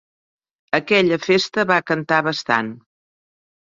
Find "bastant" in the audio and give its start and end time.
2.31-2.73